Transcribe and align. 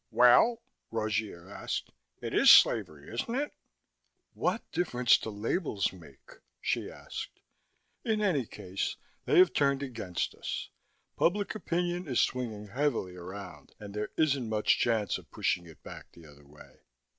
"Well?" 0.09 0.63
Rogier 0.89 1.47
asked. 1.47 1.91
"It 2.21 2.33
is 2.33 2.49
slavery, 2.49 3.13
isn't 3.13 3.35
it?" 3.35 3.53
"What 4.33 4.63
difference 4.71 5.15
do 5.15 5.29
labels 5.29 5.93
make?" 5.93 6.39
she 6.59 6.89
asked. 6.89 7.39
"In 8.03 8.19
any 8.19 8.47
case, 8.47 8.95
they 9.25 9.37
have 9.37 9.53
turned 9.53 9.83
against 9.83 10.33
us. 10.33 10.71
Public 11.17 11.53
opinion 11.53 12.07
is 12.07 12.19
swinging 12.19 12.69
heavily 12.69 13.15
around, 13.15 13.75
and 13.79 13.93
there 13.93 14.09
isn't 14.17 14.49
much 14.49 14.79
chance 14.79 15.19
of 15.19 15.29
pushing 15.29 15.67
it 15.67 15.83
back 15.83 16.11
the 16.13 16.25
other 16.25 16.47
way. 16.47 16.79